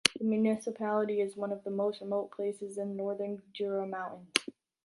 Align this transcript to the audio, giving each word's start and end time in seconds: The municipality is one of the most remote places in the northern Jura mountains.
The 0.17 0.23
municipality 0.23 1.21
is 1.21 1.37
one 1.37 1.51
of 1.51 1.63
the 1.63 1.69
most 1.69 2.01
remote 2.01 2.31
places 2.31 2.79
in 2.79 2.89
the 2.89 2.95
northern 2.95 3.43
Jura 3.53 3.85
mountains. 3.85 4.33